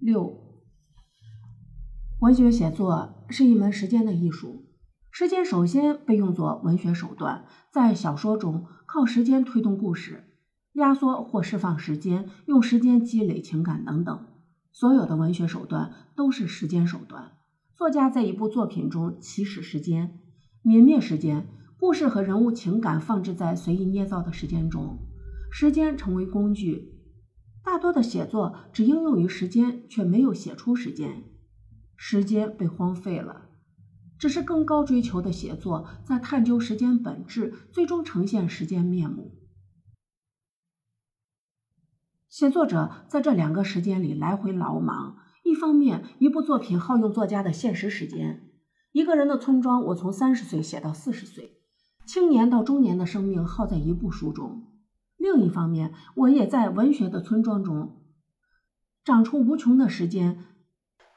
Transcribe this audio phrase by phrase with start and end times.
[0.00, 0.38] 六，
[2.20, 4.64] 文学写作是一门时间的艺术。
[5.10, 10.36] 时间首先被用作文学手段，在小说中靠时间推动故事，
[10.74, 14.26] 压缩或释放时间，用时间积累情感等等。
[14.70, 17.32] 所有的文学手段都是时间手段。
[17.74, 20.20] 作家在一部作品中起始时间，
[20.62, 21.48] 泯灭时间，
[21.80, 24.96] 故事和人物情感放置在随意捏造的时间中，
[25.50, 26.94] 时间成为工具。
[27.68, 31.24] 大多的写作只应用于时间，却没有写出时间，
[31.98, 33.50] 时间被荒废了。
[34.18, 39.34] 只是更高追求的写作在探究时间本质，最终呈现时间面目。
[42.30, 48.50] 写作者在这两个时间里来回劳忙，一方面，一部作品耗用作家的现实时间，
[48.92, 51.60] 一个人的村庄，我从三十岁写到四十岁，
[52.06, 54.67] 青年到中年的生命耗在一部书中。
[55.30, 57.96] 另一方面，我也在文学的村庄中
[59.04, 60.42] 长出无穷的时间，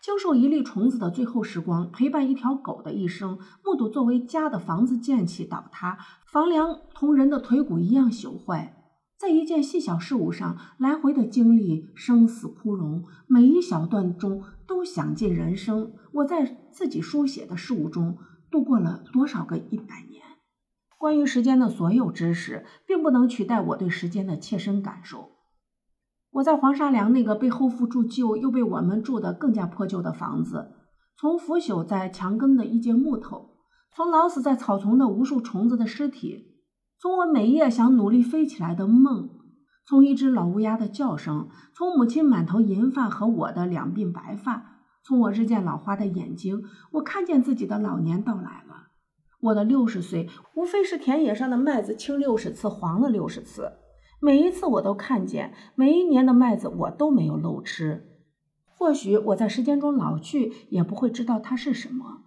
[0.01, 5.97] 经受一粒虫子的最后时光，陪伴一条狗的一生，目睹作为家的房子建起倒塌，
[6.29, 8.83] 房梁同人的腿骨一样朽坏，
[9.17, 15.93] 在一件细小事物上来回的经历生死枯荣，每一小段中都想尽人生。
[16.15, 18.17] 我在自己书写的事物中
[18.51, 20.10] 度过了多少个一百年？
[21.01, 25.31] 关于时间的所有知识，并不能取代我对时间的切身感受。
[26.33, 30.73] 我在黄沙梁那个被后父住旧，又被我们住的更加破旧的房子，
[31.17, 33.57] 从腐朽在墙根的一截木头，
[33.91, 36.53] 从老死在草丛的无数虫子的尸体，
[36.99, 39.31] 从我每夜想努力飞起来的梦，
[39.83, 48.70] 从一只老乌鸦的叫声，从母亲满头银发和我的两鬓白发，从我日渐老花的眼睛，我看见自己的老年到来了。
[49.41, 53.73] 我的六十岁，无非是田野上的麦子青六十次，黄了六十次。
[54.21, 58.07] 每一次我都看见，每一年的麦子我都没有漏吃。
[58.77, 62.21] 或许我在时间中老去，也不会知道它是什么。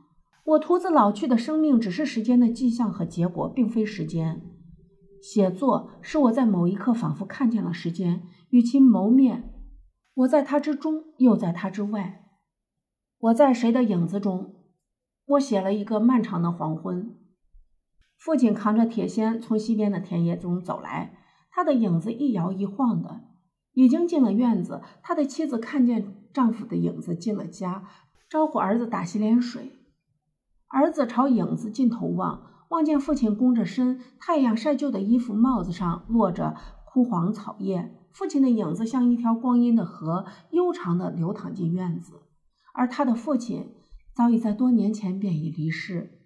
[0.44, 4.42] 我徒自老去的生命，只是时间的迹象和结果，并非时间。
[5.22, 9.52] 写作是我在某一刻仿佛看见了时间，与其谋面。
[10.14, 12.24] 我在它之中，又在它之外。
[13.18, 14.54] 我在谁的影子中？
[15.26, 17.16] 我写了一个漫长的黄昏。
[18.16, 21.18] 父亲扛着铁锨从西边的田野中走来，
[21.50, 23.22] 他的影子一摇一晃的，
[23.72, 24.82] 已经进了院子。
[25.02, 27.88] 他的妻子看见丈夫的影子进了家，
[28.28, 29.72] 招呼儿子打洗脸水。
[30.68, 37.94] 儿子朝影子尽头望，望见父亲弓着身，太阳晒旧的衣服帽子上落着枯黄草叶。
[38.12, 42.22] 父亲的影子像一条光阴的河，悠长的流淌进院子，
[42.74, 43.74] 而他的父亲。
[44.14, 46.20] 早已在多年前便已离世。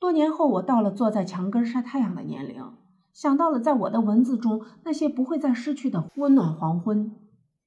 [0.00, 2.74] 多年后，我到了坐在墙根晒太阳的年龄，
[3.12, 7.16] 想到了在我的文字中那些不会再失去的温暖黄昏。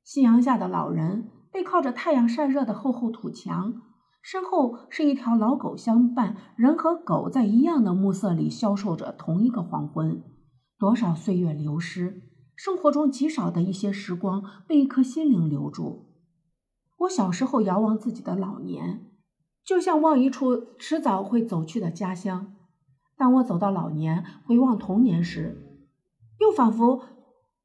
[0.04, 3.82] 夕阳下的老人背靠着太阳晒热的厚厚土墙，
[4.22, 6.36] 身后是一条老狗相伴。
[6.58, 10.22] 人和狗在一样的暮色里消受着同一个黄昏。
[10.78, 12.22] 多少岁月流失，
[12.56, 16.06] 生活中极少的一些时光被一颗心灵留住。
[16.98, 19.07] 我小时候遥望自己的老年。
[19.68, 22.56] 就像望一处迟早会走去的家乡，
[23.18, 25.82] 当我走到老年，回望童年时，
[26.40, 27.04] 又仿佛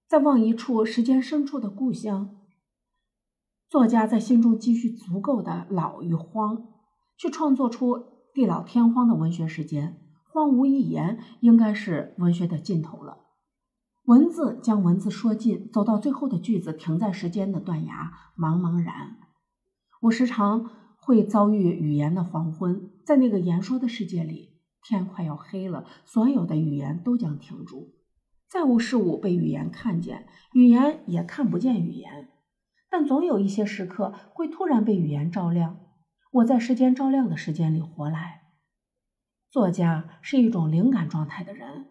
[0.09, 2.41] 在望一处时间深处的故乡。
[3.69, 6.65] 作家在心中积蓄足够的老与荒，
[7.17, 10.01] 去创作出地老天荒的文学时间。
[10.33, 13.19] 荒无一言，应该是文学的尽头了。
[14.07, 19.19] 文字将文字说尽，走到最后的句子停在时间的断崖，茫茫然。
[20.01, 20.82] 我时常。
[21.05, 27.97] 会遭遇语言的黄昏，在那个言说的世界里，天快要黑了，所有的语言都将停住，
[28.49, 32.29] 再无事物被语言看见，语言也看不见语言。
[32.89, 35.81] 但总有一些时刻会突然被语言照亮。
[36.31, 38.43] 我在时间照亮的时间里活来。
[39.51, 41.87] 作家是一种灵感状态的人，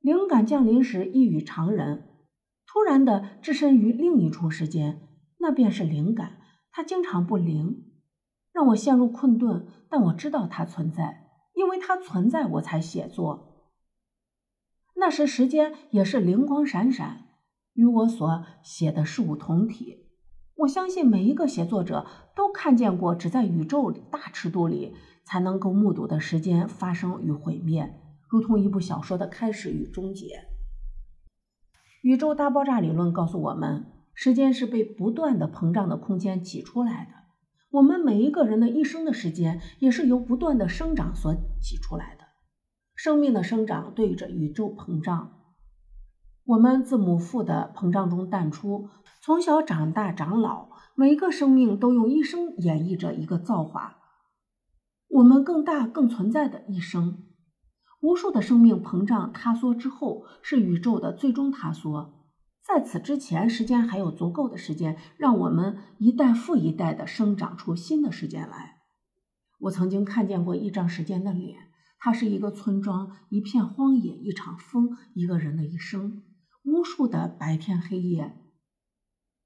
[0.00, 2.08] 灵感降临时异于常人，
[2.66, 5.02] 突然的置身于另一处时间，
[5.38, 6.38] 那便是灵感。
[6.72, 7.85] 它经常不灵。
[8.56, 13.68] 让我陷入困顿，但我知道它存在，因为它存在，我才写作。
[14.94, 17.26] 那时时间也是灵光闪闪，
[17.74, 20.06] 与我所写的事物同体。
[20.54, 24.94] 我相信每一个写作者都看见过，只在宇宙大尺度里
[25.26, 30.46] 才能够目睹的时间发生与毁灭，如同一部小说的开始与终结。
[32.00, 37.25] 宇宙大爆炸理论告诉我们，时间是被不断的膨胀的空间挤出来的。
[37.70, 42.24] 我们每一个人的一生的时间，也是由不断的生长所挤出来的。
[42.94, 45.32] 生命的生长对着宇宙膨胀，
[46.44, 48.88] 我们自母腹的膨胀中诞出，
[49.20, 53.98] 从小长大长老，每一个生命都用一生演绎着一个造化。
[55.08, 57.24] 我们更大、更存在的一生，
[58.00, 62.25] 无数的生命膨胀塌缩之后，是宇宙的最终塌缩。
[62.66, 68.78] 在此之前，时间还有足够的时间，让我们一代复一代的生长出新的时间来。
[69.60, 71.68] 我曾经看见过一张时间的脸，
[72.00, 76.24] 它是一个村庄，一片荒野，一场风，一个人的一生，
[76.64, 78.36] 无数的白天黑夜。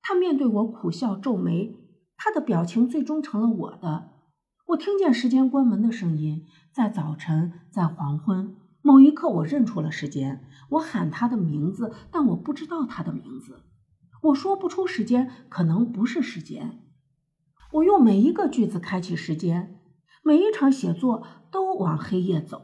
[0.00, 1.76] 他面对我苦笑皱眉，
[2.17, 4.12] 他的表情最终成了我的。
[4.69, 8.56] 我听见时间关门的声音，在早晨，在黄昏。
[8.82, 10.47] 某一刻，我认出了时间。
[10.71, 13.65] 我喊他的名字，但我不知道他的名字。
[14.23, 16.81] 我说不出时间，可能不是时间。
[17.73, 19.81] 我用每一个句子开启时间，
[20.23, 22.62] 每一场写作都往黑夜走，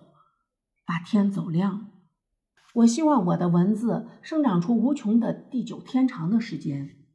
[0.86, 1.90] 把天走亮。
[2.74, 7.05] 我希望我的文字生长出无穷的地久天长的时间。